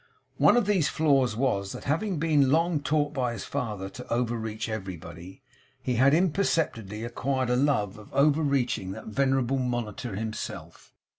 One 0.37 0.57
of 0.57 0.65
these 0.65 0.87
flaws 0.89 1.35
was, 1.35 1.73
that 1.73 1.83
having 1.83 2.17
been 2.17 2.49
long 2.49 2.79
taught 2.79 3.13
by 3.13 3.33
his 3.33 3.43
father 3.43 3.87
to 3.89 4.11
over 4.11 4.35
reach 4.35 4.67
everybody, 4.67 5.43
he 5.79 5.97
had 5.97 6.15
imperceptibly 6.15 7.03
acquired 7.03 7.51
a 7.51 7.55
love 7.55 7.99
of 7.99 8.11
over 8.11 8.41
reaching 8.41 8.93
that 8.93 9.05
venerable 9.09 9.59
monitor 9.59 10.15
himself. 10.15 10.91